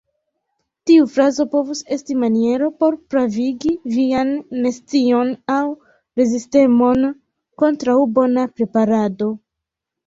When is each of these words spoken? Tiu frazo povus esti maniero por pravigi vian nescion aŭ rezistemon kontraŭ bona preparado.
Tiu 0.89 1.03
frazo 1.17 1.45
povus 1.51 1.81
esti 1.95 2.17
maniero 2.23 2.71
por 2.83 2.97
pravigi 3.15 3.75
vian 3.99 4.33
nescion 4.65 5.31
aŭ 5.59 5.61
rezistemon 6.23 7.07
kontraŭ 7.65 8.01
bona 8.19 8.51
preparado. 8.59 9.33